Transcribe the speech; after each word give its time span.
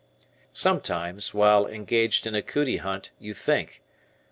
Sometimes, 0.51 1.31
while 1.31 1.67
engaged 1.67 2.25
in 2.25 2.33
a 2.33 2.41
"cootie" 2.41 2.77
hunt 2.77 3.11
you 3.19 3.35
think. 3.35 3.83